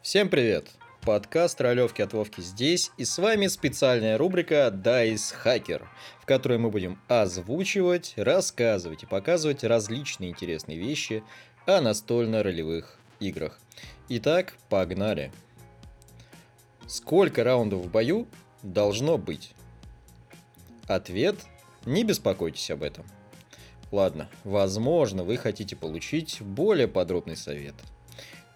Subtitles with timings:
[0.00, 0.70] Всем привет!
[1.02, 5.84] Подкаст Ролевки от Вовки здесь, и с вами специальная рубрика Dice Hacker,
[6.20, 11.24] в которой мы будем озвучивать, рассказывать и показывать различные интересные вещи
[11.66, 13.58] о настольно-ролевых играх.
[14.08, 15.32] Итак, погнали!
[16.86, 18.28] Сколько раундов в бою
[18.62, 19.52] должно быть?
[20.86, 21.36] Ответ–
[21.86, 23.04] не беспокойтесь об этом.
[23.90, 27.74] Ладно, возможно, вы хотите получить более подробный совет.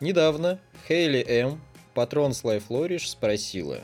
[0.00, 1.60] Недавно Хейли М.,
[1.94, 3.80] патрон Sly Flourish, спросила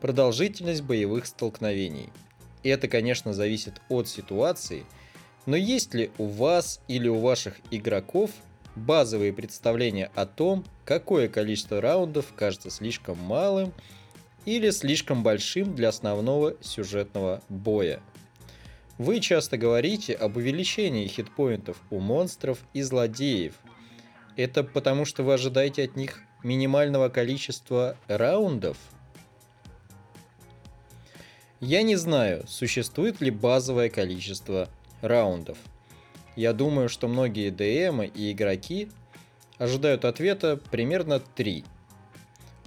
[0.00, 2.10] продолжительность боевых столкновений.
[2.62, 4.84] Это, конечно, зависит от ситуации,
[5.46, 8.30] но есть ли у вас или у ваших игроков
[8.76, 13.72] базовые представления о том, какое количество раундов кажется слишком малым
[14.44, 18.00] или слишком большим для основного сюжетного боя.
[18.98, 23.54] Вы часто говорите об увеличении хитпоинтов у монстров и злодеев.
[24.36, 28.76] Это потому, что вы ожидаете от них минимального количества раундов?
[31.60, 34.68] Я не знаю, существует ли базовое количество
[35.02, 35.58] раундов.
[36.36, 38.88] Я думаю, что многие ДМ и игроки
[39.58, 41.64] ожидают ответа примерно 3.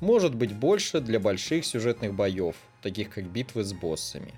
[0.00, 4.34] Может быть больше для больших сюжетных боев, таких как битвы с боссами.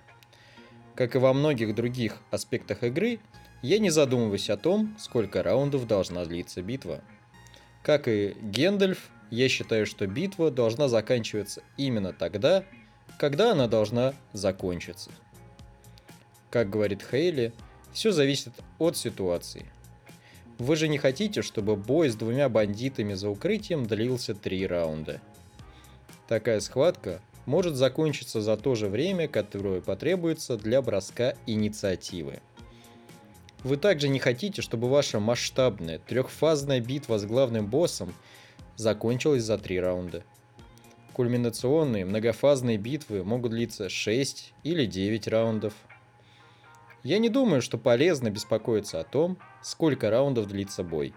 [0.95, 3.19] Как и во многих других аспектах игры,
[3.63, 7.01] я не задумываюсь о том, сколько раундов должна длиться битва.
[7.85, 12.65] Как и Гендальф, я считаю, что битва должна заканчиваться именно тогда,
[13.19, 15.11] когда она должна закончиться.
[16.51, 17.53] Как говорит Хейли,
[17.93, 19.67] все зависит от ситуации.
[20.59, 25.21] Вы же не хотите, чтобы бой с двумя бандитами за укрытием длился три раунда.
[26.27, 32.41] Такая схватка может закончиться за то же время, которое потребуется для броска инициативы.
[33.65, 38.15] Вы также не хотите, чтобы ваша масштабная трехфазная битва с главным боссом
[38.77, 40.23] закончилась за три раунда.
[41.15, 45.75] Кульминационные многофазные битвы могут длиться 6 или 9 раундов–
[47.05, 51.13] я не думаю, что полезно беспокоиться о том, сколько раундов длится бой.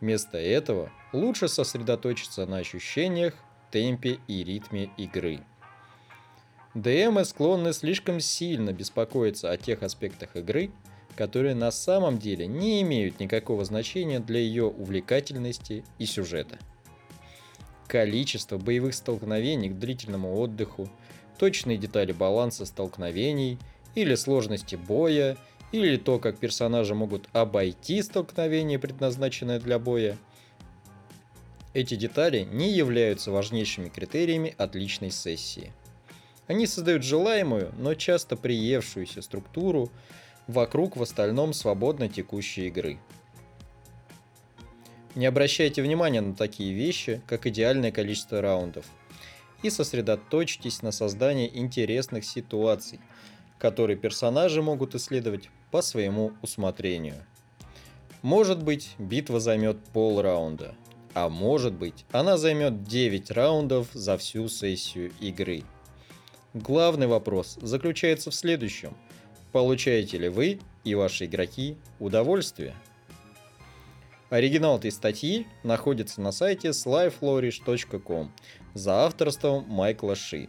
[0.00, 3.34] Вместо этого лучше сосредоточиться на ощущениях,
[3.72, 5.40] темпе и ритме игры.
[6.74, 10.70] ДМы склонны слишком сильно беспокоиться о тех аспектах игры,
[11.16, 16.58] которые на самом деле не имеют никакого значения для ее увлекательности и сюжета.
[17.88, 20.88] Количество боевых столкновений к длительному отдыху,
[21.38, 23.58] точные детали баланса столкновений–
[23.96, 25.36] или сложности боя,
[25.72, 30.16] или то, как персонажи могут обойти столкновение, предназначенное для боя.
[31.74, 35.72] Эти детали не являются важнейшими критериями отличной сессии.
[36.46, 39.90] Они создают желаемую, но часто приевшуюся структуру
[40.46, 42.98] вокруг в остальном свободно текущей игры.
[45.14, 48.84] Не обращайте внимания на такие вещи, как идеальное количество раундов,
[49.62, 53.00] и сосредоточьтесь на создании интересных ситуаций–
[53.58, 57.24] который персонажи могут исследовать по своему усмотрению.
[58.22, 60.74] Может быть, битва займет пол раунда,
[61.14, 65.62] а может быть, она займет 9 раундов за всю сессию игры.
[66.54, 68.96] Главный вопрос заключается в следующем.
[69.52, 72.74] Получаете ли вы и ваши игроки удовольствие?
[74.28, 78.32] Оригинал этой статьи находится на сайте slyflourish.com
[78.74, 80.48] за авторством Майкла Ши.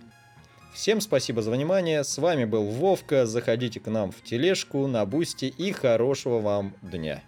[0.73, 2.03] Всем спасибо за внимание.
[2.03, 3.25] С вами был Вовка.
[3.25, 7.23] Заходите к нам в тележку, на бусти и хорошего вам дня.